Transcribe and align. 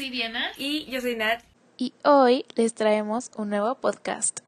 Soy 0.00 0.08
Diana 0.08 0.46
Y 0.56 0.86
yo 0.86 1.02
soy 1.02 1.14
Nat. 1.14 1.42
y 1.76 1.92
hoy 2.04 2.46
les 2.54 2.72
traemos 2.72 3.30
un 3.36 3.50
nuevo 3.50 3.74
podcast. 3.74 4.40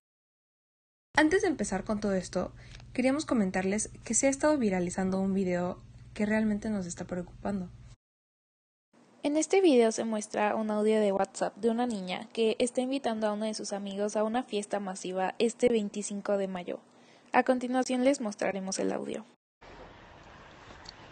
Antes 1.15 1.43
de 1.43 1.49
empezar 1.49 1.85
con 1.85 2.01
todo 2.01 2.15
esto, 2.15 2.53
queríamos 2.95 3.27
comentarles 3.27 3.91
que 4.03 4.15
se 4.15 4.29
ha 4.29 4.31
estado 4.31 4.57
viralizando 4.57 5.21
un 5.21 5.35
video 5.35 5.79
que 6.15 6.25
realmente 6.25 6.71
nos 6.71 6.87
está 6.87 7.05
preocupando. 7.05 7.69
En 9.23 9.37
este 9.37 9.61
video 9.61 9.93
se 9.93 10.07
muestra 10.07 10.57
un 10.57 10.71
audio 10.71 10.99
de 11.01 11.13
WhatsApp 11.13 11.55
de 11.57 11.69
una 11.69 11.87
niña 11.87 12.29
que 12.33 12.57
está 12.59 12.81
invitando 12.81 13.27
a 13.27 13.35
uno 13.35 13.45
de 13.45 13.53
sus 13.53 13.75
amigos 13.75 14.17
a 14.17 14.25
una 14.25 14.45
fiesta 14.45 14.81
masiva 14.81 15.35
este 15.39 15.69
25 15.69 16.39
de 16.39 16.49
mayo. 16.49 16.81
A 17.35 17.43
continuación 17.43 18.05
les 18.05 18.23
mostraremos 18.23 18.79
el 18.79 18.91
audio. 18.91 19.27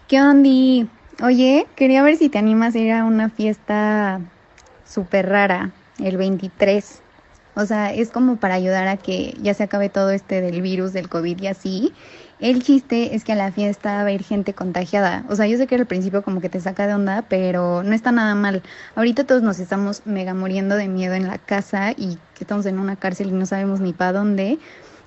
¿Qué 0.09 0.19
onda? 0.19 0.91
Oye, 1.23 1.67
quería 1.77 2.03
ver 2.03 2.17
si 2.17 2.31
te 2.31 2.39
animas 2.39 2.75
a 2.75 2.79
ir 2.79 2.93
a 2.93 3.05
una 3.05 3.29
fiesta 3.29 4.23
súper 4.87 5.29
rara, 5.29 5.71
el 5.99 6.17
23. 6.17 7.03
O 7.57 7.67
sea, 7.67 7.93
es 7.93 8.11
como 8.11 8.37
para 8.37 8.55
ayudar 8.55 8.89
a 8.89 8.97
que 8.97 9.35
ya 9.43 9.53
se 9.53 9.65
acabe 9.65 9.91
todo 9.91 10.09
este 10.13 10.41
del 10.41 10.63
virus, 10.63 10.95
del 10.95 11.11
COVID 11.11 11.43
y 11.43 11.47
así. 11.47 11.93
El 12.39 12.63
chiste 12.63 13.15
es 13.15 13.25
que 13.25 13.33
a 13.33 13.37
la 13.37 13.53
fiesta 13.53 14.03
va 14.03 14.09
a 14.09 14.13
ir 14.13 14.25
gente 14.25 14.55
contagiada. 14.55 15.27
O 15.29 15.37
sea, 15.37 15.47
yo 15.47 15.59
sé 15.59 15.67
que 15.67 15.75
al 15.75 15.85
principio 15.85 16.23
como 16.23 16.41
que 16.41 16.49
te 16.49 16.59
saca 16.59 16.87
de 16.87 16.95
onda, 16.95 17.27
pero 17.29 17.83
no 17.83 17.93
está 17.93 18.13
nada 18.13 18.35
mal. 18.35 18.63
Ahorita 18.95 19.25
todos 19.25 19.43
nos 19.43 19.59
estamos 19.59 20.01
mega 20.07 20.33
muriendo 20.33 20.75
de 20.77 20.89
miedo 20.89 21.13
en 21.13 21.29
la 21.29 21.37
casa 21.37 21.93
y 21.93 22.17
que 22.35 22.45
estamos 22.45 22.65
en 22.65 22.79
una 22.79 22.97
cárcel 22.97 23.29
y 23.29 23.33
no 23.33 23.45
sabemos 23.45 23.81
ni 23.81 23.93
para 23.93 24.15
dónde. 24.15 24.59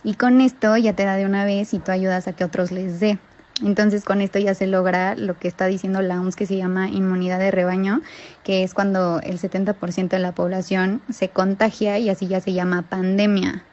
Y 0.03 0.14
con 0.14 0.41
esto 0.41 0.78
ya 0.78 0.94
te 0.94 1.06
da 1.06 1.16
de 1.16 1.25
una 1.25 1.44
vez 1.44 1.73
y 1.73 1.80
tú 1.80 1.91
ayudas 1.91 2.28
a 2.28 2.34
que 2.34 2.44
otros 2.44 2.72
les 2.72 3.00
dé. 3.00 3.17
Entonces 3.62 4.04
con 4.04 4.22
esto 4.22 4.40
ya 4.40 4.56
se 4.56 4.66
logra 4.66 5.16
lo 5.16 5.38
que 5.38 5.48
está 5.48 5.68
diciendo 5.68 6.02
la 6.02 6.20
OMS 6.20 6.36
que 6.36 6.48
se 6.48 6.58
llama 6.58 6.90
inmunidad 6.90 7.40
de 7.40 7.52
rebaño, 7.52 8.02
que 8.44 8.64
es 8.64 8.73
cuando 8.73 9.20
el 9.22 9.40
70% 9.40 10.09
de 10.09 10.20
la 10.20 10.32
población 10.32 11.02
se 11.12 11.30
contagia 11.30 12.00
y 12.00 12.09
así 12.09 12.28
ya 12.28 12.42
se 12.42 12.54
llama 12.54 12.81
pandemia. 12.81 13.64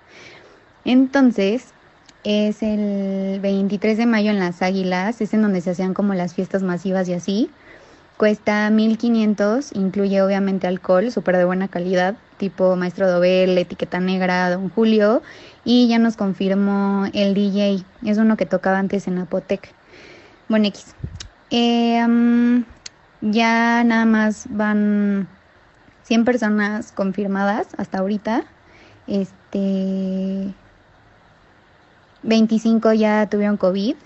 Entonces 0.85 1.73
es 2.25 2.63
el 2.63 3.41
23 3.41 3.97
de 3.97 4.07
mayo 4.07 4.31
en 4.31 4.39
las 4.39 4.61
Águilas, 4.61 5.21
es 5.23 5.33
en 5.33 5.43
donde 5.43 5.63
se 5.63 5.71
hacían 5.71 5.95
como 5.95 6.13
las 6.13 6.35
fiestas 6.35 6.63
masivas 6.63 7.09
y 7.09 7.15
así. 7.15 7.51
Cuesta 8.19 8.69
1500, 8.69 9.75
incluye 9.75 10.21
obviamente 10.21 10.67
alcohol, 10.67 11.11
súper 11.11 11.39
de 11.39 11.47
buena 11.47 11.69
calidad, 11.69 12.17
tipo 12.41 12.75
Maestro 12.75 13.09
Dobel, 13.09 13.57
Etiqueta 13.59 14.01
Negra, 14.01 14.51
Don 14.51 14.71
Julio, 14.71 15.23
y 15.63 15.89
ya 15.89 15.99
nos 15.99 16.17
confirmó 16.17 17.05
el 17.13 17.35
DJ, 17.35 17.85
es 18.05 18.17
uno 18.17 18.39
que 18.39 18.47
tocaba 18.47 18.79
antes 18.79 19.07
en 19.07 19.19
Apotec. 19.19 19.69
Bueno, 20.49 20.67
X. 20.69 20.95
Eh, 21.51 22.65
ya 23.21 23.85
nada 23.85 24.05
más 24.07 24.47
van 24.49 25.29
100 26.05 26.25
personas 26.25 26.93
confirmadas 26.93 27.69
hasta 27.77 27.99
ahorita. 27.99 28.45
Este. 29.07 30.55
25 32.23 32.95
ya 32.95 33.29
tuvieron 33.29 33.59
COVID. 33.59 33.97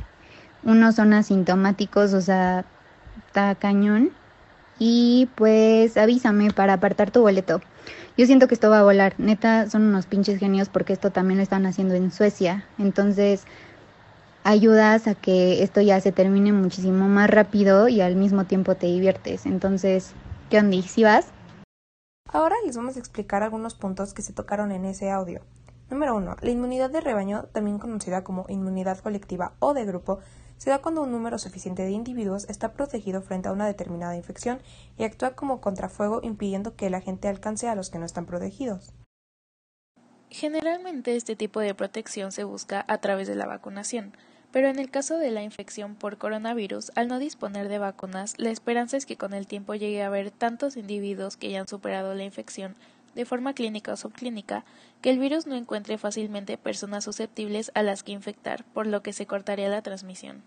Unos 0.64 0.96
son 0.96 1.12
asintomáticos, 1.12 2.12
o 2.12 2.20
sea, 2.20 2.64
está 3.26 3.54
cañón. 3.54 4.10
Y 4.78 5.28
pues 5.36 5.96
avísame 5.96 6.50
para 6.50 6.74
apartar 6.74 7.12
tu 7.12 7.20
boleto. 7.20 7.60
Yo 8.16 8.26
siento 8.26 8.48
que 8.48 8.54
esto 8.54 8.70
va 8.70 8.80
a 8.80 8.84
volar. 8.84 9.14
Neta, 9.18 9.68
son 9.68 9.82
unos 9.82 10.06
pinches 10.06 10.38
genios 10.38 10.68
porque 10.68 10.92
esto 10.92 11.10
también 11.10 11.38
lo 11.38 11.42
están 11.42 11.66
haciendo 11.66 11.94
en 11.94 12.12
Suecia. 12.12 12.64
Entonces, 12.78 13.44
ayudas 14.44 15.08
a 15.08 15.14
que 15.14 15.62
esto 15.62 15.80
ya 15.80 16.00
se 16.00 16.12
termine 16.12 16.52
muchísimo 16.52 17.08
más 17.08 17.28
rápido 17.28 17.88
y 17.88 18.00
al 18.00 18.14
mismo 18.14 18.44
tiempo 18.44 18.74
te 18.74 18.86
diviertes. 18.86 19.46
Entonces, 19.46 20.12
¿qué 20.50 20.58
onda? 20.58 20.80
¿Sí 20.82 21.02
vas? 21.02 21.26
Ahora 22.32 22.56
les 22.64 22.76
vamos 22.76 22.96
a 22.96 22.98
explicar 22.98 23.42
algunos 23.42 23.74
puntos 23.74 24.14
que 24.14 24.22
se 24.22 24.32
tocaron 24.32 24.70
en 24.70 24.84
ese 24.84 25.10
audio. 25.10 25.40
Número 25.90 26.16
1. 26.16 26.36
La 26.40 26.50
inmunidad 26.50 26.90
de 26.90 27.00
rebaño, 27.00 27.44
también 27.52 27.78
conocida 27.78 28.24
como 28.24 28.46
inmunidad 28.48 28.98
colectiva 28.98 29.52
o 29.60 29.74
de 29.74 29.84
grupo, 29.84 30.20
se 30.56 30.70
da 30.70 30.78
cuando 30.78 31.02
un 31.02 31.12
número 31.12 31.38
suficiente 31.38 31.82
de 31.82 31.90
individuos 31.90 32.48
está 32.48 32.72
protegido 32.72 33.22
frente 33.22 33.48
a 33.48 33.52
una 33.52 33.66
determinada 33.66 34.16
infección 34.16 34.60
y 34.96 35.04
actúa 35.04 35.34
como 35.34 35.60
contrafuego 35.60 36.20
impidiendo 36.22 36.76
que 36.76 36.90
la 36.90 37.00
gente 37.00 37.28
alcance 37.28 37.68
a 37.68 37.74
los 37.74 37.90
que 37.90 37.98
no 37.98 38.06
están 38.06 38.26
protegidos. 38.26 38.92
Generalmente 40.30 41.14
este 41.14 41.36
tipo 41.36 41.60
de 41.60 41.74
protección 41.74 42.32
se 42.32 42.44
busca 42.44 42.84
a 42.88 42.98
través 42.98 43.28
de 43.28 43.36
la 43.36 43.46
vacunación, 43.46 44.16
pero 44.50 44.68
en 44.68 44.78
el 44.78 44.90
caso 44.90 45.18
de 45.18 45.30
la 45.30 45.42
infección 45.42 45.96
por 45.96 46.18
coronavirus, 46.18 46.92
al 46.96 47.08
no 47.08 47.18
disponer 47.18 47.68
de 47.68 47.78
vacunas, 47.78 48.34
la 48.38 48.50
esperanza 48.50 48.96
es 48.96 49.06
que 49.06 49.16
con 49.16 49.34
el 49.34 49.46
tiempo 49.46 49.74
llegue 49.74 50.02
a 50.02 50.06
haber 50.06 50.30
tantos 50.30 50.76
individuos 50.76 51.36
que 51.36 51.50
ya 51.50 51.60
han 51.60 51.68
superado 51.68 52.14
la 52.14 52.24
infección 52.24 52.76
de 53.14 53.24
forma 53.24 53.54
clínica 53.54 53.92
o 53.92 53.96
subclínica, 53.96 54.64
que 55.00 55.10
el 55.10 55.18
virus 55.18 55.46
no 55.46 55.54
encuentre 55.54 55.98
fácilmente 55.98 56.58
personas 56.58 57.04
susceptibles 57.04 57.70
a 57.74 57.82
las 57.82 58.02
que 58.02 58.12
infectar, 58.12 58.64
por 58.72 58.86
lo 58.86 59.02
que 59.02 59.12
se 59.12 59.26
cortaría 59.26 59.68
la 59.68 59.82
transmisión. 59.82 60.42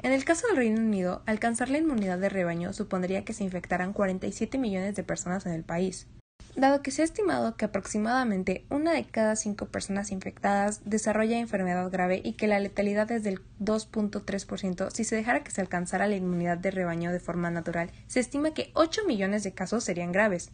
En 0.00 0.12
el 0.12 0.24
caso 0.24 0.46
del 0.46 0.56
Reino 0.56 0.80
Unido, 0.80 1.22
alcanzar 1.26 1.70
la 1.70 1.78
inmunidad 1.78 2.18
de 2.18 2.28
rebaño 2.28 2.72
supondría 2.72 3.24
que 3.24 3.32
se 3.32 3.42
infectaran 3.42 3.92
47 3.92 4.56
millones 4.56 4.94
de 4.94 5.02
personas 5.02 5.44
en 5.44 5.52
el 5.52 5.64
país. 5.64 6.06
Dado 6.54 6.82
que 6.82 6.90
se 6.90 7.02
ha 7.02 7.04
estimado 7.04 7.56
que 7.56 7.64
aproximadamente 7.64 8.64
una 8.70 8.92
de 8.92 9.04
cada 9.04 9.36
cinco 9.36 9.66
personas 9.66 10.12
infectadas 10.12 10.80
desarrolla 10.84 11.38
enfermedad 11.38 11.90
grave 11.90 12.20
y 12.24 12.32
que 12.32 12.46
la 12.46 12.60
letalidad 12.60 13.10
es 13.10 13.22
del 13.22 13.40
2.3%, 13.60 14.90
si 14.90 15.04
se 15.04 15.16
dejara 15.16 15.42
que 15.42 15.50
se 15.50 15.60
alcanzara 15.60 16.06
la 16.06 16.16
inmunidad 16.16 16.58
de 16.58 16.70
rebaño 16.70 17.12
de 17.12 17.20
forma 17.20 17.50
natural, 17.50 17.90
se 18.06 18.20
estima 18.20 18.54
que 18.54 18.70
8 18.74 19.02
millones 19.06 19.42
de 19.42 19.52
casos 19.52 19.84
serían 19.84 20.12
graves 20.12 20.50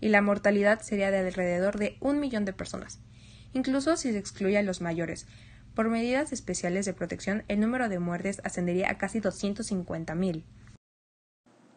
y 0.00 0.08
la 0.08 0.22
mortalidad 0.22 0.80
sería 0.80 1.10
de 1.10 1.18
alrededor 1.18 1.78
de 1.78 1.96
un 2.00 2.20
millón 2.20 2.44
de 2.44 2.52
personas, 2.52 3.00
incluso 3.52 3.96
si 3.96 4.12
se 4.12 4.18
excluye 4.18 4.58
a 4.58 4.62
los 4.62 4.80
mayores. 4.80 5.26
Por 5.74 5.90
medidas 5.90 6.32
especiales 6.32 6.86
de 6.86 6.94
protección, 6.94 7.44
el 7.48 7.60
número 7.60 7.88
de 7.88 7.98
muertes 7.98 8.40
ascendería 8.44 8.90
a 8.90 8.98
casi 8.98 9.20
250.000. 9.20 10.44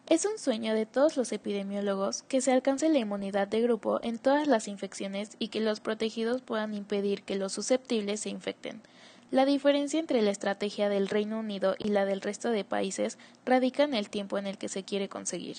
Es 0.08 0.26
un 0.26 0.40
sueño 0.40 0.74
de 0.74 0.88
todos 0.88 1.18
los 1.18 1.32
epidemiólogos 1.32 2.24
que 2.24 2.42
se 2.42 2.52
alcance 2.52 2.90
la 2.90 2.98
inmunidad 2.98 3.48
de 3.48 3.62
grupo 3.62 4.00
en 4.02 4.18
todas 4.18 4.48
las 4.48 4.68
infecciones 4.68 5.36
y 5.38 5.50
que 5.50 5.60
los 5.60 5.82
protegidos 5.82 6.42
puedan 6.42 6.74
impedir 6.74 7.22
que 7.22 7.36
los 7.36 7.54
susceptibles 7.54 8.22
se 8.22 8.30
infecten. 8.30 8.82
La 9.30 9.46
diferencia 9.46 10.00
entre 10.00 10.24
la 10.24 10.32
estrategia 10.32 10.90
del 10.90 11.10
Reino 11.10 11.38
Unido 11.38 11.76
y 11.78 11.90
la 11.90 12.06
del 12.06 12.22
resto 12.22 12.50
de 12.50 12.64
países 12.64 13.20
radica 13.46 13.84
en 13.84 13.94
el 13.94 14.10
tiempo 14.10 14.40
en 14.40 14.48
el 14.48 14.58
que 14.58 14.70
se 14.70 14.84
quiere 14.84 15.10
conseguir. 15.10 15.58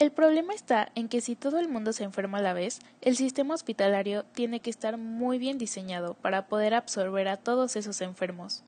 El 0.00 0.12
problema 0.12 0.54
está 0.54 0.90
en 0.94 1.10
que 1.10 1.20
si 1.20 1.36
todo 1.36 1.58
el 1.58 1.68
mundo 1.68 1.92
se 1.92 2.04
enferma 2.04 2.38
a 2.38 2.40
la 2.40 2.54
vez, 2.54 2.80
el 3.02 3.16
sistema 3.16 3.52
hospitalario 3.52 4.24
tiene 4.24 4.60
que 4.60 4.70
estar 4.70 4.96
muy 4.96 5.36
bien 5.36 5.58
diseñado 5.58 6.14
para 6.14 6.48
poder 6.48 6.72
absorber 6.72 7.28
a 7.28 7.36
todos 7.36 7.76
esos 7.76 8.00
enfermos. 8.00 8.64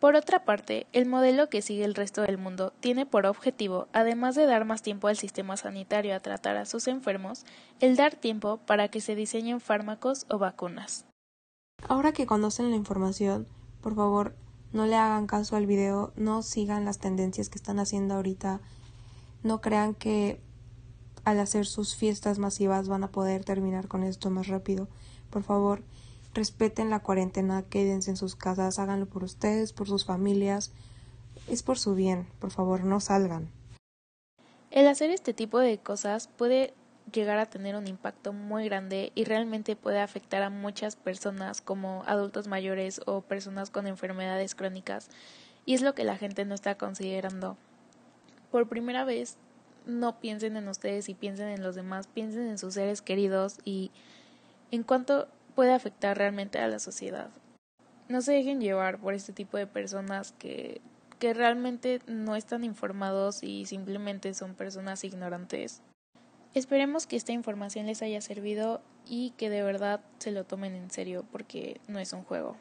Por 0.00 0.16
otra 0.16 0.44
parte, 0.44 0.86
el 0.92 1.06
modelo 1.06 1.48
que 1.48 1.62
sigue 1.62 1.82
el 1.82 1.94
resto 1.94 2.20
del 2.20 2.36
mundo 2.36 2.74
tiene 2.80 3.06
por 3.06 3.24
objetivo, 3.24 3.88
además 3.94 4.34
de 4.34 4.44
dar 4.44 4.66
más 4.66 4.82
tiempo 4.82 5.08
al 5.08 5.16
sistema 5.16 5.56
sanitario 5.56 6.14
a 6.14 6.20
tratar 6.20 6.58
a 6.58 6.66
sus 6.66 6.88
enfermos, 6.88 7.46
el 7.80 7.96
dar 7.96 8.14
tiempo 8.14 8.58
para 8.58 8.88
que 8.88 9.00
se 9.00 9.14
diseñen 9.14 9.60
fármacos 9.60 10.26
o 10.28 10.36
vacunas. 10.36 11.06
Ahora 11.88 12.12
que 12.12 12.26
conocen 12.26 12.68
la 12.68 12.76
información, 12.76 13.48
por 13.80 13.94
favor, 13.94 14.36
no 14.74 14.84
le 14.84 14.96
hagan 14.96 15.26
caso 15.26 15.56
al 15.56 15.64
video, 15.64 16.12
no 16.16 16.42
sigan 16.42 16.84
las 16.84 16.98
tendencias 16.98 17.48
que 17.48 17.56
están 17.56 17.78
haciendo 17.78 18.16
ahorita, 18.16 18.60
no 19.42 19.62
crean 19.62 19.94
que 19.94 20.44
al 21.26 21.40
hacer 21.40 21.66
sus 21.66 21.96
fiestas 21.96 22.38
masivas 22.38 22.86
van 22.86 23.02
a 23.02 23.10
poder 23.10 23.44
terminar 23.44 23.88
con 23.88 24.04
esto 24.04 24.30
más 24.30 24.46
rápido. 24.46 24.86
Por 25.28 25.42
favor, 25.42 25.82
respeten 26.34 26.88
la 26.88 27.00
cuarentena, 27.00 27.64
quédense 27.64 28.10
en 28.10 28.16
sus 28.16 28.36
casas, 28.36 28.78
háganlo 28.78 29.06
por 29.06 29.24
ustedes, 29.24 29.72
por 29.72 29.88
sus 29.88 30.04
familias. 30.04 30.70
Es 31.48 31.64
por 31.64 31.80
su 31.80 31.96
bien, 31.96 32.28
por 32.38 32.52
favor, 32.52 32.84
no 32.84 33.00
salgan. 33.00 33.50
El 34.70 34.86
hacer 34.86 35.10
este 35.10 35.34
tipo 35.34 35.58
de 35.58 35.78
cosas 35.78 36.28
puede 36.28 36.74
llegar 37.12 37.38
a 37.38 37.46
tener 37.46 37.74
un 37.74 37.88
impacto 37.88 38.32
muy 38.32 38.64
grande 38.66 39.10
y 39.16 39.24
realmente 39.24 39.74
puede 39.74 39.98
afectar 39.98 40.44
a 40.44 40.50
muchas 40.50 40.94
personas 40.94 41.60
como 41.60 42.04
adultos 42.06 42.46
mayores 42.46 43.00
o 43.04 43.22
personas 43.22 43.70
con 43.70 43.88
enfermedades 43.88 44.54
crónicas 44.54 45.10
y 45.64 45.74
es 45.74 45.82
lo 45.82 45.96
que 45.96 46.04
la 46.04 46.16
gente 46.16 46.44
no 46.44 46.54
está 46.54 46.78
considerando. 46.78 47.56
Por 48.52 48.68
primera 48.68 49.04
vez 49.04 49.38
no 49.86 50.20
piensen 50.20 50.56
en 50.56 50.68
ustedes 50.68 51.08
y 51.08 51.14
piensen 51.14 51.48
en 51.48 51.62
los 51.62 51.74
demás, 51.74 52.06
piensen 52.06 52.48
en 52.48 52.58
sus 52.58 52.74
seres 52.74 53.02
queridos 53.02 53.58
y 53.64 53.90
en 54.70 54.82
cuánto 54.82 55.28
puede 55.54 55.72
afectar 55.72 56.18
realmente 56.18 56.58
a 56.58 56.68
la 56.68 56.78
sociedad. 56.78 57.30
No 58.08 58.20
se 58.20 58.32
dejen 58.32 58.60
llevar 58.60 58.98
por 58.98 59.14
este 59.14 59.32
tipo 59.32 59.56
de 59.56 59.66
personas 59.66 60.32
que, 60.32 60.80
que 61.18 61.34
realmente 61.34 62.00
no 62.06 62.36
están 62.36 62.64
informados 62.64 63.42
y 63.42 63.66
simplemente 63.66 64.34
son 64.34 64.54
personas 64.54 65.02
ignorantes. 65.04 65.82
Esperemos 66.54 67.06
que 67.06 67.16
esta 67.16 67.32
información 67.32 67.86
les 67.86 68.02
haya 68.02 68.20
servido 68.20 68.80
y 69.06 69.30
que 69.36 69.50
de 69.50 69.62
verdad 69.62 70.00
se 70.18 70.30
lo 70.30 70.44
tomen 70.44 70.74
en 70.74 70.90
serio 70.90 71.24
porque 71.30 71.80
no 71.88 71.98
es 71.98 72.12
un 72.12 72.22
juego. 72.22 72.56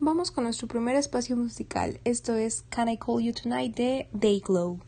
Vamos 0.00 0.30
con 0.30 0.44
nuestro 0.44 0.68
primer 0.68 0.94
espacio 0.94 1.36
musical. 1.36 2.00
Esto 2.04 2.34
es 2.34 2.64
Can 2.68 2.88
I 2.88 2.98
Call 2.98 3.22
You 3.22 3.32
Tonight 3.32 3.74
de 3.74 4.08
Dayglow. 4.12 4.80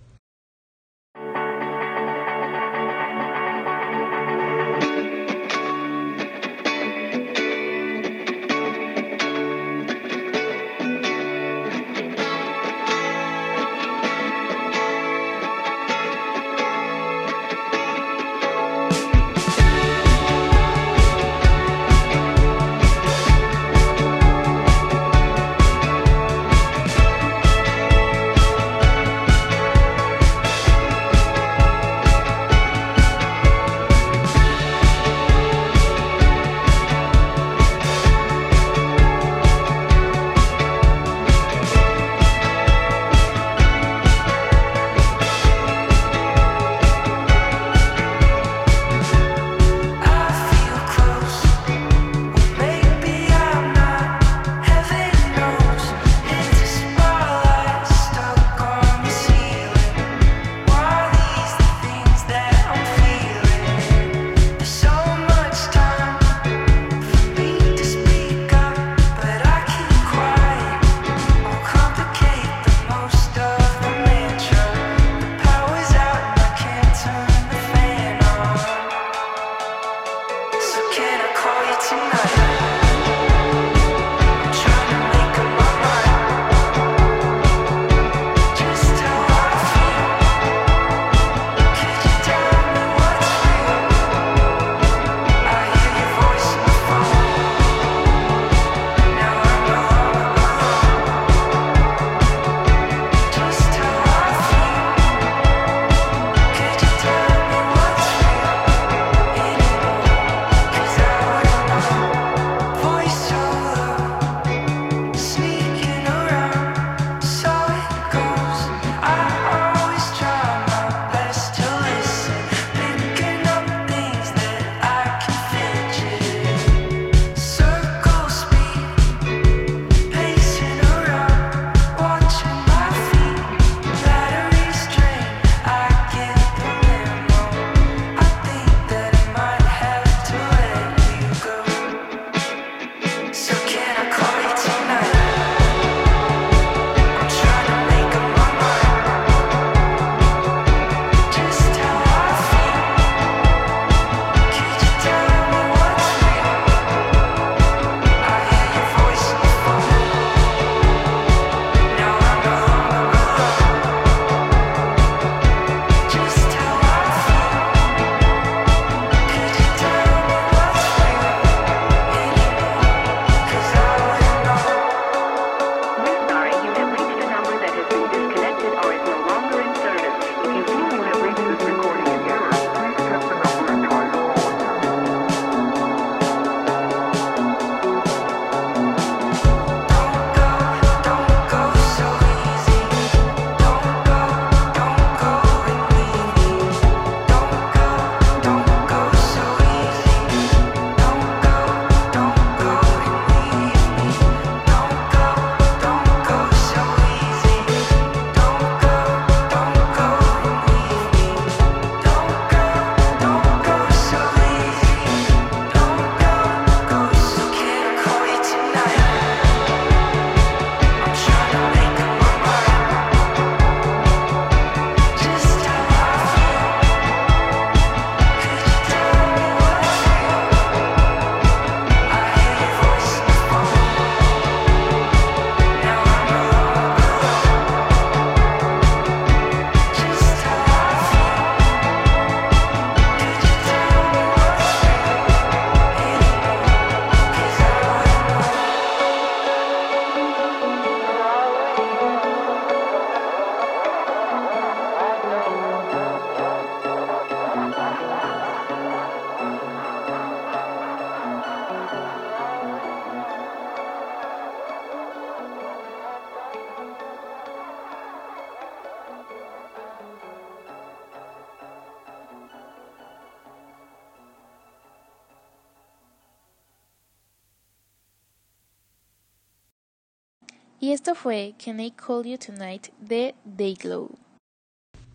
Y 280.91 280.93
esto 280.93 281.15
fue 281.15 281.55
Can 281.65 281.79
I 281.79 281.93
Call 281.93 282.25
You 282.25 282.37
Tonight 282.37 282.89
de 282.99 283.37
Dayglow. 283.45 284.11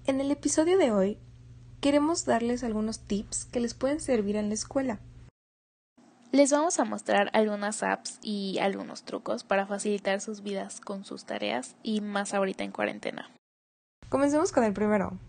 En 0.05 0.21
el 0.21 0.31
episodio 0.31 0.77
de 0.77 0.93
hoy 0.93 1.17
queremos 1.81 2.23
darles 2.23 2.63
algunos 2.63 2.99
tips 2.99 3.43
que 3.43 3.59
les 3.59 3.73
pueden 3.73 3.99
servir 3.99 4.37
en 4.37 4.47
la 4.47 4.53
escuela. 4.53 4.99
Les 6.31 6.49
vamos 6.53 6.79
a 6.79 6.85
mostrar 6.85 7.29
algunas 7.33 7.83
apps 7.83 8.19
y 8.21 8.57
algunos 8.59 9.03
trucos 9.03 9.43
para 9.43 9.67
facilitar 9.67 10.21
sus 10.21 10.43
vidas 10.43 10.79
con 10.79 11.03
sus 11.03 11.25
tareas 11.25 11.75
y 11.83 11.99
más 11.99 12.33
ahorita 12.33 12.63
en 12.63 12.71
cuarentena. 12.71 13.29
Comencemos 14.07 14.53
con 14.53 14.63
el 14.63 14.71
primero. 14.71 15.19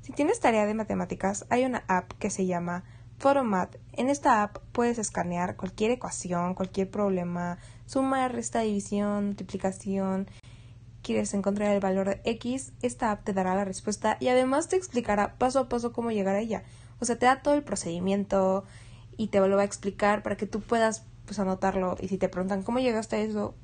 Si 0.00 0.12
tienes 0.12 0.38
tarea 0.38 0.66
de 0.66 0.74
matemáticas, 0.74 1.44
hay 1.50 1.64
una 1.64 1.82
app 1.88 2.12
que 2.20 2.30
se 2.30 2.46
llama 2.46 2.84
Photomat. 3.18 3.76
En 3.92 4.08
esta 4.08 4.42
app 4.42 4.58
puedes 4.72 4.98
escanear 4.98 5.56
cualquier 5.56 5.90
ecuación, 5.90 6.54
cualquier 6.54 6.90
problema, 6.90 7.58
suma, 7.86 8.28
resta, 8.28 8.60
división, 8.60 9.26
multiplicación. 9.26 10.28
Quieres 11.02 11.32
encontrar 11.34 11.72
el 11.72 11.80
valor 11.80 12.08
de 12.08 12.20
X, 12.24 12.72
esta 12.82 13.10
app 13.10 13.24
te 13.24 13.32
dará 13.32 13.54
la 13.54 13.64
respuesta 13.64 14.16
y 14.20 14.28
además 14.28 14.68
te 14.68 14.76
explicará 14.76 15.38
paso 15.38 15.60
a 15.60 15.68
paso 15.68 15.92
cómo 15.92 16.10
llegar 16.10 16.34
a 16.34 16.40
ella. 16.40 16.64
O 17.00 17.04
sea, 17.04 17.18
te 17.18 17.26
da 17.26 17.42
todo 17.42 17.54
el 17.54 17.62
procedimiento 17.62 18.64
y 19.16 19.28
te 19.28 19.40
lo 19.40 19.56
va 19.56 19.62
a 19.62 19.66
explicar 19.66 20.22
para 20.22 20.36
que 20.36 20.46
tú 20.46 20.60
puedas 20.60 21.04
pues 21.24 21.38
anotarlo 21.38 21.96
y 22.00 22.08
si 22.08 22.18
te 22.18 22.28
preguntan 22.28 22.62
cómo 22.62 22.78
llegaste 22.78 23.16
a 23.16 23.20
eso, 23.20 23.54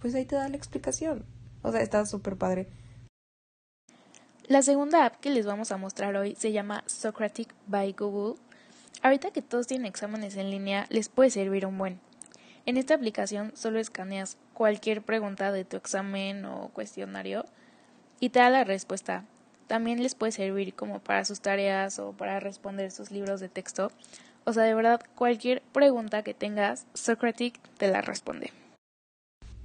pues 0.00 0.14
ahí 0.14 0.24
te 0.24 0.36
da 0.36 0.48
la 0.48 0.56
explicación. 0.56 1.24
O 1.62 1.72
sea, 1.72 1.80
está 1.80 2.04
súper 2.06 2.36
padre. 2.36 2.68
La 4.46 4.60
segunda 4.60 5.06
app 5.06 5.20
que 5.20 5.30
les 5.30 5.46
vamos 5.46 5.72
a 5.72 5.78
mostrar 5.78 6.14
hoy 6.16 6.34
se 6.34 6.52
llama 6.52 6.84
Socratic 6.86 7.54
by 7.66 7.92
Google. 7.92 8.38
Ahorita 9.02 9.30
que 9.30 9.42
todos 9.42 9.66
tienen 9.66 9.86
exámenes 9.86 10.36
en 10.36 10.50
línea, 10.50 10.86
les 10.88 11.08
puede 11.08 11.30
servir 11.30 11.66
un 11.66 11.78
buen. 11.78 12.00
En 12.66 12.78
esta 12.78 12.94
aplicación 12.94 13.52
solo 13.54 13.78
escaneas 13.78 14.38
cualquier 14.54 15.02
pregunta 15.02 15.52
de 15.52 15.64
tu 15.64 15.76
examen 15.76 16.44
o 16.46 16.68
cuestionario 16.68 17.44
y 18.20 18.30
te 18.30 18.38
da 18.38 18.48
la 18.48 18.64
respuesta. 18.64 19.26
También 19.66 20.02
les 20.02 20.14
puede 20.14 20.32
servir 20.32 20.74
como 20.74 21.00
para 21.00 21.24
sus 21.24 21.40
tareas 21.40 21.98
o 21.98 22.12
para 22.12 22.40
responder 22.40 22.90
sus 22.90 23.10
libros 23.10 23.40
de 23.40 23.48
texto. 23.48 23.90
O 24.44 24.52
sea, 24.52 24.62
de 24.62 24.74
verdad, 24.74 25.00
cualquier 25.14 25.62
pregunta 25.72 26.22
que 26.22 26.34
tengas, 26.34 26.86
Socratic 26.94 27.58
te 27.76 27.88
la 27.88 28.00
responde. 28.00 28.52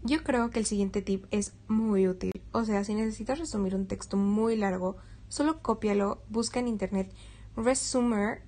Yo 0.04 0.24
creo 0.24 0.50
que 0.50 0.60
el 0.60 0.66
siguiente 0.66 1.02
tip 1.02 1.26
es 1.32 1.54
muy 1.68 2.08
útil. 2.08 2.32
O 2.52 2.64
sea, 2.64 2.84
si 2.84 2.96
necesitas 2.96 3.40
resumir 3.40 3.76
un 3.76 3.88
texto 3.88 4.16
muy 4.16 4.56
largo, 4.56 4.98
solo 5.28 5.62
cópialo, 5.62 6.22
busca 6.30 6.60
en 6.60 6.70
internet 6.70 7.14
Resumer, 7.56 8.42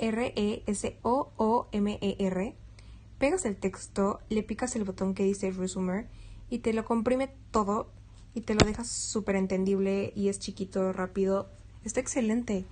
R-E-S-O-O-M-E-R, 0.00 1.06
pegas 3.18 3.44
el 3.44 3.56
texto, 3.56 4.20
le 4.30 4.42
picas 4.42 4.74
el 4.74 4.84
botón 4.84 5.14
que 5.14 5.24
dice 5.24 5.50
Resumer 5.52 6.08
y 6.48 6.60
te 6.60 6.72
lo 6.72 6.84
comprime 6.84 7.30
todo 7.50 7.92
y 8.34 8.40
te 8.40 8.54
lo 8.54 8.64
dejas 8.66 8.88
súper 8.88 9.36
entendible 9.36 10.12
y 10.16 10.28
es 10.28 10.38
chiquito, 10.38 10.92
rápido. 10.92 11.50
Está 11.84 12.00
excelente. 12.00 12.64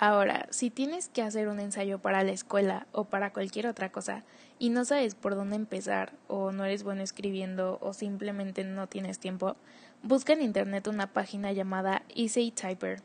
Ahora, 0.00 0.46
si 0.50 0.70
tienes 0.70 1.08
que 1.08 1.22
hacer 1.22 1.48
un 1.48 1.58
ensayo 1.58 1.98
para 1.98 2.22
la 2.22 2.30
escuela 2.30 2.86
o 2.92 3.06
para 3.06 3.32
cualquier 3.32 3.66
otra 3.66 3.90
cosa 3.90 4.22
y 4.60 4.70
no 4.70 4.84
sabes 4.84 5.16
por 5.16 5.34
dónde 5.34 5.56
empezar 5.56 6.12
o 6.28 6.52
no 6.52 6.64
eres 6.64 6.84
bueno 6.84 7.02
escribiendo 7.02 7.78
o 7.80 7.92
simplemente 7.92 8.62
no 8.62 8.86
tienes 8.86 9.18
tiempo, 9.18 9.56
busca 10.04 10.34
en 10.34 10.42
internet 10.42 10.86
una 10.86 11.12
página 11.12 11.50
llamada 11.50 12.02
Easy 12.14 12.52
Typer. 12.52 13.02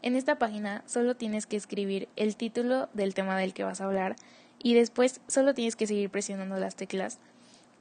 En 0.00 0.14
esta 0.14 0.38
página 0.38 0.84
solo 0.86 1.16
tienes 1.16 1.46
que 1.46 1.56
escribir 1.56 2.08
el 2.14 2.36
título 2.36 2.88
del 2.94 3.14
tema 3.14 3.36
del 3.36 3.52
que 3.52 3.64
vas 3.64 3.80
a 3.80 3.84
hablar 3.84 4.14
y 4.62 4.74
después 4.74 5.20
solo 5.26 5.54
tienes 5.54 5.74
que 5.74 5.86
seguir 5.86 6.08
presionando 6.10 6.56
las 6.56 6.76
teclas. 6.76 7.18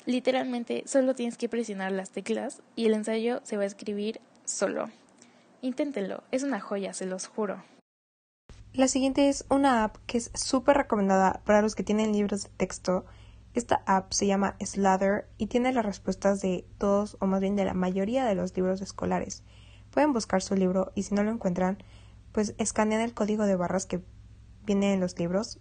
Literalmente 0.05 0.83
solo 0.87 1.13
tienes 1.13 1.37
que 1.37 1.49
presionar 1.49 1.91
las 1.91 2.09
teclas 2.09 2.61
y 2.75 2.85
el 2.85 2.93
ensayo 2.93 3.41
se 3.43 3.57
va 3.57 3.63
a 3.63 3.67
escribir 3.67 4.19
solo. 4.45 4.89
Inténtenlo, 5.61 6.23
es 6.31 6.43
una 6.43 6.59
joya, 6.59 6.93
se 6.93 7.05
los 7.05 7.27
juro. 7.27 7.63
La 8.73 8.87
siguiente 8.87 9.29
es 9.29 9.45
una 9.49 9.83
app 9.83 9.97
que 10.07 10.17
es 10.17 10.31
súper 10.33 10.77
recomendada 10.77 11.41
para 11.45 11.61
los 11.61 11.75
que 11.75 11.83
tienen 11.83 12.13
libros 12.13 12.43
de 12.43 12.49
texto. 12.49 13.05
Esta 13.53 13.83
app 13.85 14.11
se 14.11 14.27
llama 14.27 14.55
Slather 14.63 15.27
y 15.37 15.47
tiene 15.47 15.73
las 15.73 15.85
respuestas 15.85 16.41
de 16.41 16.65
todos 16.77 17.17
o 17.19 17.25
más 17.25 17.41
bien 17.41 17.55
de 17.55 17.65
la 17.65 17.73
mayoría 17.73 18.25
de 18.25 18.35
los 18.35 18.55
libros 18.55 18.81
escolares. 18.81 19.43
Pueden 19.91 20.13
buscar 20.13 20.41
su 20.41 20.55
libro 20.55 20.91
y 20.95 21.03
si 21.03 21.15
no 21.15 21.23
lo 21.23 21.31
encuentran, 21.31 21.79
pues 22.31 22.55
escanean 22.57 23.01
el 23.01 23.13
código 23.13 23.45
de 23.45 23.55
barras 23.55 23.85
que 23.85 24.01
viene 24.65 24.93
en 24.93 24.99
los 24.99 25.17
libros 25.17 25.59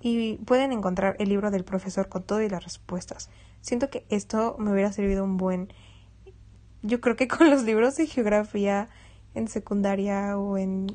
y 0.00 0.36
pueden 0.38 0.72
encontrar 0.72 1.16
el 1.18 1.28
libro 1.28 1.50
del 1.50 1.64
profesor 1.64 2.08
con 2.08 2.24
todo 2.24 2.42
y 2.42 2.48
las 2.48 2.64
respuestas. 2.64 3.30
Siento 3.60 3.90
que 3.90 4.04
esto 4.08 4.56
me 4.58 4.72
hubiera 4.72 4.92
servido 4.92 5.24
un 5.24 5.36
buen... 5.36 5.72
Yo 6.82 7.00
creo 7.00 7.16
que 7.16 7.28
con 7.28 7.48
los 7.50 7.62
libros 7.62 7.96
de 7.96 8.06
geografía 8.06 8.88
en 9.34 9.48
secundaria 9.48 10.36
o 10.36 10.58
en 10.58 10.88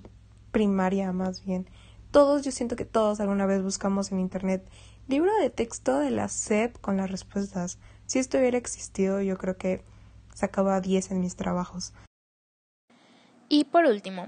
primaria 0.51 1.11
más 1.11 1.43
bien. 1.43 1.69
Todos, 2.11 2.43
yo 2.43 2.51
siento 2.51 2.75
que 2.75 2.85
todos 2.85 3.19
alguna 3.19 3.45
vez 3.45 3.61
buscamos 3.63 4.11
en 4.11 4.19
internet 4.19 4.67
libro 5.07 5.31
de 5.41 5.49
texto 5.49 5.99
de 5.99 6.11
la 6.11 6.27
SEP 6.27 6.77
con 6.79 6.97
las 6.97 7.09
respuestas. 7.09 7.79
Si 8.05 8.19
esto 8.19 8.37
hubiera 8.37 8.57
existido, 8.57 9.21
yo 9.21 9.37
creo 9.37 9.57
que 9.57 9.83
sacaba 10.33 10.81
10 10.81 11.11
en 11.11 11.21
mis 11.21 11.35
trabajos. 11.35 11.93
Y 13.49 13.65
por 13.65 13.85
último, 13.85 14.27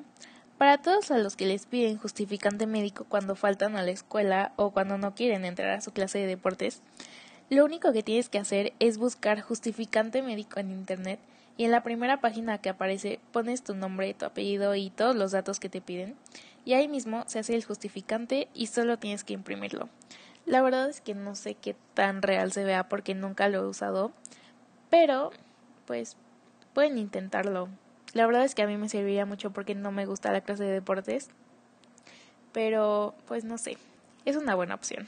para 0.60 0.78
todos 0.78 1.10
a 1.10 1.18
los 1.18 1.38
que 1.38 1.46
les 1.46 1.66
piden 1.66 1.98
justificante 1.98 2.68
médico 2.68 3.06
cuando 3.08 3.38
faltan 3.38 3.78
a 3.78 3.82
la 3.82 3.92
escuela 3.92 4.52
o 4.58 4.72
cuando 4.72 4.98
no 4.98 5.16
quieren 5.16 5.46
entrar 5.46 5.70
a 5.70 5.80
su 5.80 5.94
clase 5.94 6.20
de 6.20 6.28
deportes, 6.28 6.82
lo 7.50 7.64
único 7.64 7.94
que 7.94 8.04
tienes 8.04 8.28
que 8.28 8.40
hacer 8.40 8.74
es 8.80 8.98
buscar 8.98 9.40
justificante 9.40 10.22
médico 10.22 10.60
en 10.60 10.72
internet 10.72 11.18
y 11.56 11.64
en 11.64 11.72
la 11.72 11.82
primera 11.82 12.20
página 12.20 12.58
que 12.58 12.68
aparece 12.68 13.22
pones 13.32 13.64
tu 13.64 13.74
nombre, 13.74 14.14
tu 14.14 14.26
apellido 14.26 14.76
y 14.76 14.90
todos 14.90 15.16
los 15.16 15.32
datos 15.32 15.62
que 15.62 15.70
te 15.70 15.80
piden 15.80 16.18
y 16.66 16.74
ahí 16.74 16.90
mismo 16.90 17.24
se 17.26 17.40
hace 17.40 17.56
el 17.56 17.64
justificante 17.64 18.50
y 18.54 18.68
solo 18.68 19.00
tienes 19.00 19.24
que 19.24 19.36
imprimirlo. 19.36 19.88
La 20.46 20.62
verdad 20.62 20.90
es 20.90 21.00
que 21.00 21.16
no 21.16 21.36
sé 21.36 21.56
qué 21.56 21.78
tan 21.94 22.22
real 22.22 22.52
se 22.52 22.66
vea 22.66 22.90
porque 22.90 23.16
nunca 23.16 23.48
lo 23.48 23.60
he 23.60 23.66
usado, 23.66 24.12
pero 24.90 25.32
pues 25.86 26.18
pueden 26.74 26.98
intentarlo. 26.98 27.70
La 28.14 28.26
verdad 28.26 28.44
es 28.44 28.56
que 28.56 28.64
a 28.64 28.68
mí 28.68 28.78
me 28.78 28.90
serviría 28.90 29.26
mucho 29.26 29.52
porque 29.52 29.76
no 29.76 29.92
me 29.92 30.06
gusta 30.06 30.32
la 30.32 30.42
clase 30.42 30.64
de 30.64 30.72
deportes, 30.72 31.30
pero 32.52 33.14
pues 33.28 33.44
no 33.44 33.58
sé, 33.58 33.78
es 34.26 34.36
una 34.36 34.56
buena 34.56 34.76
opción. 34.76 35.08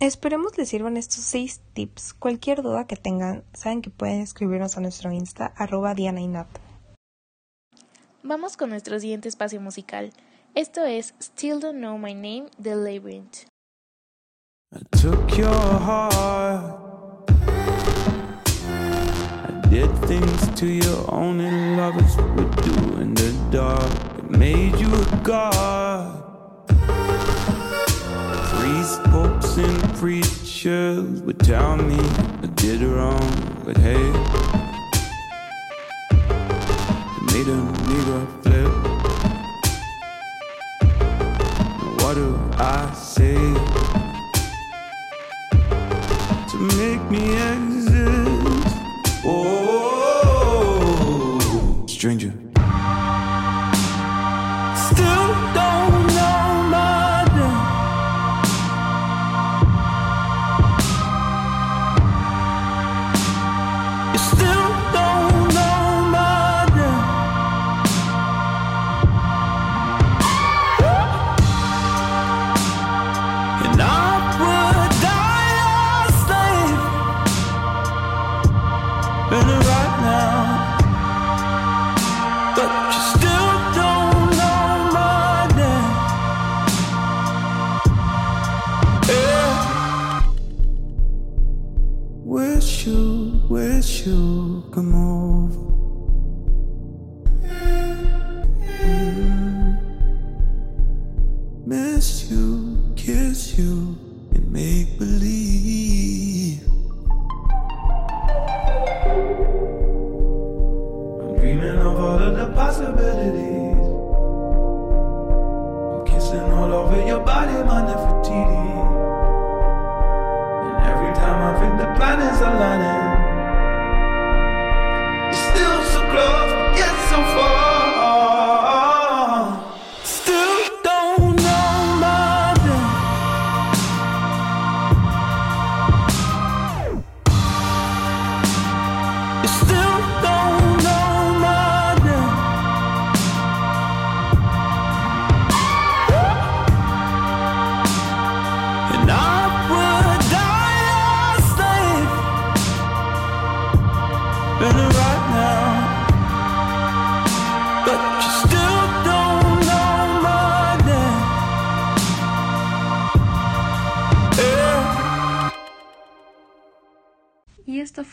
Esperemos 0.00 0.58
les 0.58 0.68
sirvan 0.68 0.96
estos 0.96 1.24
seis 1.24 1.60
tips. 1.72 2.12
Cualquier 2.12 2.62
duda 2.62 2.86
que 2.86 2.96
tengan, 2.96 3.44
saben 3.54 3.80
que 3.80 3.90
pueden 3.90 4.20
escribirnos 4.20 4.76
a 4.76 4.80
nuestro 4.80 5.10
Insta, 5.10 5.54
arroba 5.56 5.94
Diana 5.94 6.20
y 6.20 6.28
Nat. 6.28 6.48
Vamos 8.22 8.56
con 8.56 8.70
nuestro 8.70 8.98
siguiente 9.00 9.28
espacio 9.28 9.60
musical. 9.60 10.12
Esto 10.54 10.84
es 10.84 11.14
Still 11.20 11.60
Don't 11.60 11.78
Know 11.78 11.96
My 11.96 12.14
Name 12.14 12.46
de 12.58 12.74
Labyrinth. 12.74 13.46
I 14.74 14.80
took 14.90 15.36
your 15.36 15.48
heart. 15.48 16.85
Did 19.70 19.90
things 20.06 20.48
to 20.60 20.66
you 20.66 21.04
only 21.08 21.50
lovers 21.76 22.16
would 22.16 22.56
do 22.62 22.74
in 23.00 23.14
the 23.14 23.32
dark. 23.50 23.90
It 24.18 24.30
made 24.30 24.76
you 24.78 24.88
a 24.94 25.04
god. 25.22 26.22
Priests, 28.52 28.98
popes, 29.06 29.56
and 29.58 29.94
preachers 29.96 31.20
would 31.22 31.40
tell 31.40 31.76
me 31.76 31.98
I 32.42 32.46
did 32.54 32.80
wrong, 32.82 33.62
but 33.64 33.76
hey, 33.76 34.04
it 37.16 37.22
made 37.32 37.48
a 37.48 37.60
nigga 37.88 38.20
flip. 38.42 38.72
What 42.00 42.14
do 42.14 42.28
I 42.56 42.92
say 42.94 43.36
to 46.50 46.56
make 46.78 47.02
me 47.10 47.24
exist? 47.52 47.96
Oh, 49.28 49.55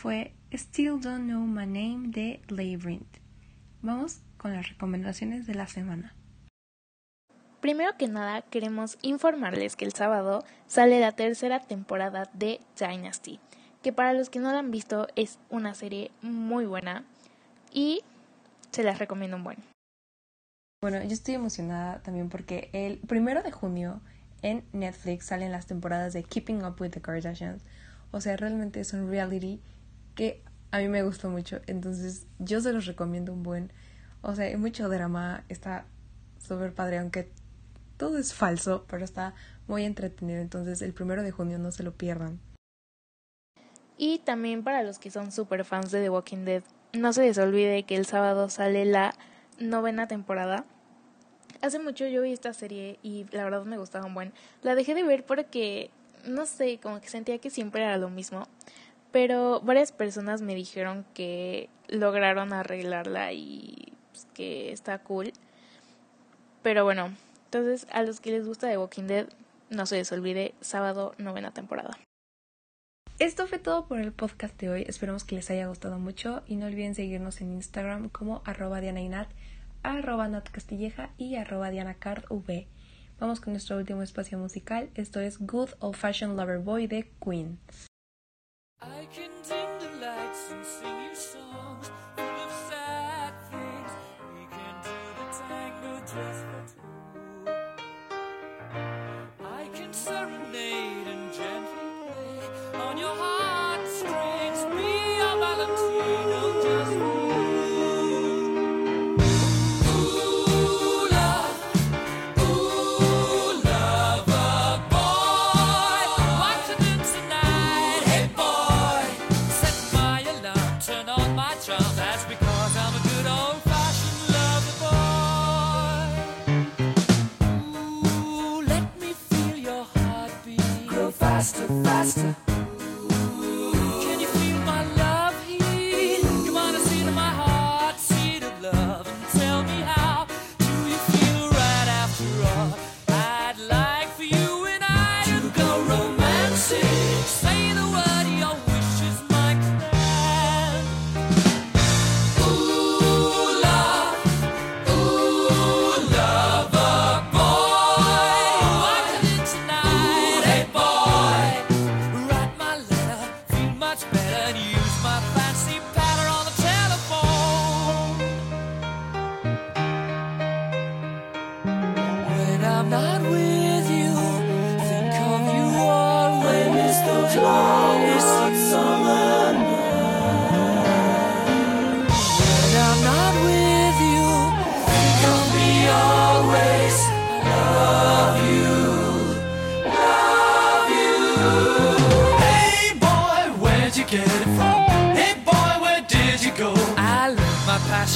fue 0.04 0.34
Still 0.52 1.00
Don't 1.00 1.24
Know 1.24 1.46
My 1.46 1.64
Name 1.64 2.08
de 2.08 2.42
Labyrinth. 2.48 3.16
Vamos 3.80 4.20
con 4.36 4.52
las 4.52 4.68
recomendaciones 4.68 5.46
de 5.46 5.54
la 5.54 5.66
semana. 5.66 6.14
Primero 7.62 7.96
que 7.96 8.06
nada, 8.06 8.42
queremos 8.42 8.98
informarles 9.00 9.76
que 9.76 9.86
el 9.86 9.94
sábado 9.94 10.44
sale 10.66 11.00
la 11.00 11.12
tercera 11.12 11.60
temporada 11.60 12.28
de 12.34 12.60
Dynasty, 12.78 13.40
que 13.82 13.94
para 13.94 14.12
los 14.12 14.28
que 14.28 14.40
no 14.40 14.52
la 14.52 14.58
han 14.58 14.70
visto 14.70 15.06
es 15.16 15.38
una 15.48 15.72
serie 15.72 16.10
muy 16.20 16.66
buena 16.66 17.06
y 17.72 18.02
se 18.72 18.82
las 18.82 18.98
recomiendo 18.98 19.38
un 19.38 19.44
buen. 19.44 19.56
Bueno, 20.82 21.02
yo 21.02 21.12
estoy 21.14 21.36
emocionada 21.36 22.02
también 22.02 22.28
porque 22.28 22.68
el 22.74 22.98
primero 22.98 23.42
de 23.42 23.52
junio 23.52 24.02
en 24.42 24.64
Netflix 24.74 25.24
salen 25.24 25.50
las 25.50 25.64
temporadas 25.64 26.12
de 26.12 26.24
Keeping 26.24 26.62
Up 26.62 26.78
with 26.78 26.90
the 26.90 27.00
Kardashians. 27.00 27.62
O 28.10 28.20
sea, 28.20 28.36
realmente 28.36 28.80
es 28.80 28.92
un 28.92 29.08
reality 29.08 29.62
que 30.14 30.42
a 30.70 30.78
mí 30.78 30.88
me 30.88 31.02
gustó 31.02 31.30
mucho. 31.30 31.60
Entonces, 31.66 32.26
yo 32.38 32.60
se 32.60 32.72
los 32.72 32.86
recomiendo 32.86 33.32
un 33.32 33.42
buen. 33.42 33.72
O 34.22 34.34
sea, 34.34 34.46
hay 34.46 34.56
mucho 34.56 34.88
drama, 34.88 35.44
está 35.48 35.86
súper 36.38 36.74
padre, 36.74 36.98
aunque 36.98 37.30
todo 37.96 38.18
es 38.18 38.34
falso, 38.34 38.84
pero 38.88 39.04
está 39.04 39.34
muy 39.66 39.84
entretenido. 39.84 40.40
Entonces, 40.40 40.82
el 40.82 40.92
primero 40.92 41.22
de 41.22 41.30
junio 41.30 41.58
no 41.58 41.70
se 41.70 41.82
lo 41.82 41.92
pierdan. 41.92 42.40
Y 43.96 44.18
también 44.18 44.64
para 44.64 44.82
los 44.82 44.98
que 44.98 45.10
son 45.10 45.30
super 45.30 45.64
fans 45.64 45.90
de 45.90 46.02
The 46.02 46.10
Walking 46.10 46.44
Dead, 46.44 46.62
no 46.92 47.12
se 47.12 47.22
les 47.22 47.38
olvide 47.38 47.84
que 47.84 47.96
el 47.96 48.06
sábado 48.06 48.48
sale 48.48 48.84
la 48.84 49.14
novena 49.58 50.08
temporada. 50.08 50.64
Hace 51.62 51.78
mucho 51.78 52.06
yo 52.06 52.22
vi 52.22 52.32
esta 52.32 52.52
serie 52.52 52.98
y 53.02 53.26
la 53.30 53.44
verdad 53.44 53.64
me 53.64 53.78
gustaba 53.78 54.06
un 54.06 54.14
buen. 54.14 54.32
La 54.62 54.74
dejé 54.74 54.94
de 54.94 55.04
ver 55.04 55.24
porque, 55.24 55.90
no 56.26 56.46
sé, 56.46 56.78
como 56.82 57.00
que 57.00 57.08
sentía 57.08 57.38
que 57.38 57.50
siempre 57.50 57.82
era 57.82 57.96
lo 57.96 58.10
mismo. 58.10 58.48
Pero 59.14 59.60
varias 59.60 59.92
personas 59.92 60.42
me 60.42 60.56
dijeron 60.56 61.06
que 61.14 61.70
lograron 61.86 62.52
arreglarla 62.52 63.32
y 63.32 63.92
pues, 64.10 64.26
que 64.34 64.72
está 64.72 64.98
cool. 65.04 65.32
Pero 66.64 66.82
bueno, 66.82 67.14
entonces 67.44 67.86
a 67.92 68.02
los 68.02 68.18
que 68.18 68.32
les 68.32 68.44
gusta 68.44 68.68
The 68.68 68.76
Walking 68.76 69.04
Dead, 69.04 69.28
no 69.70 69.86
se 69.86 69.98
les 69.98 70.10
olvide, 70.10 70.56
sábado 70.60 71.14
novena 71.16 71.52
temporada. 71.52 71.96
Esto 73.20 73.46
fue 73.46 73.60
todo 73.60 73.86
por 73.86 74.00
el 74.00 74.10
podcast 74.10 74.60
de 74.60 74.70
hoy. 74.70 74.84
Esperamos 74.88 75.22
que 75.22 75.36
les 75.36 75.48
haya 75.48 75.68
gustado 75.68 76.00
mucho 76.00 76.42
y 76.48 76.56
no 76.56 76.66
olviden 76.66 76.96
seguirnos 76.96 77.40
en 77.40 77.52
Instagram 77.52 78.08
como 78.08 78.42
arroba 78.44 78.80
dianainat, 78.80 79.30
arroba 79.84 80.26
natcastilleja 80.26 81.10
y 81.18 81.36
arroba 81.36 81.70
dianacardv. 81.70 82.66
Vamos 83.20 83.40
con 83.40 83.52
nuestro 83.52 83.76
último 83.76 84.02
espacio 84.02 84.38
musical. 84.38 84.90
Esto 84.96 85.20
es 85.20 85.38
Good 85.38 85.70
Old 85.78 85.94
Fashioned 85.94 86.36
Lover 86.36 86.58
Boy 86.58 86.88
de 86.88 87.08
Queen. 87.24 87.60
I 88.84 89.06
can 89.14 89.30
dim 89.48 89.68
the 89.80 90.06
lights 90.06 90.50
and 90.50 90.66
sing 90.66 90.93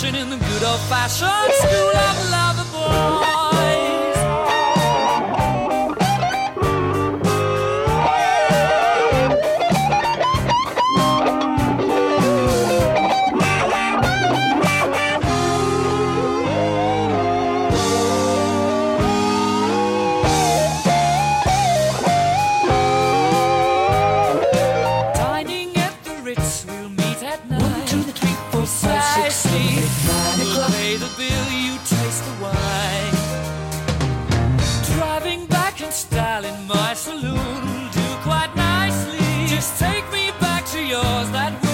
my 0.01 0.05
passion 0.05 0.15
in 0.21 0.31
the 0.31 0.37
good 0.37 0.63
old 0.63 0.81
fashioned 0.81 1.55
school 1.55 1.97
of 1.97 2.31
lover 2.31 2.65
boys. 2.73 4.19
Dining 25.15 25.77
at 25.77 26.05
the 26.05 26.15
Ritz, 26.23 26.65
we'll 26.67 26.89
meet 26.89 27.23
at 27.23 27.49
nine. 27.51 27.61
One, 27.61 27.87
two, 27.87 28.28
precisely. 28.69 29.81
You 29.81 29.87
pay 30.73 30.97
the 30.97 31.11
bill, 31.17 31.49
you 31.51 31.75
taste 31.87 32.23
the 32.25 32.35
wine. 32.43 33.15
Driving 34.95 35.47
back 35.47 35.81
in 35.81 35.91
style 35.91 36.45
in 36.45 36.67
my 36.67 36.93
saloon, 36.95 37.91
do 37.93 38.07
quite 38.23 38.55
nicely. 38.57 39.47
Just 39.47 39.79
take 39.79 40.05
me 40.13 40.31
back 40.41 40.67
to 40.67 40.83
yours. 40.83 41.68